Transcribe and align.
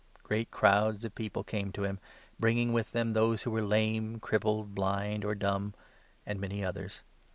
Great 0.23 0.49
crowds 0.49 1.05
of 1.05 1.13
people 1.13 1.43
came 1.43 1.67
30 1.67 1.71
to 1.73 1.83
him, 1.83 1.99
bringing 2.39 2.73
with 2.73 2.91
them 2.91 3.13
those 3.13 3.43
who 3.43 3.51
were 3.51 3.61
lame, 3.61 4.19
crippled, 4.19 4.73
blind, 4.73 5.23
or 5.23 5.35
dumb, 5.35 5.75
and 6.25 6.41
many 6.41 6.65
others. 6.65 7.03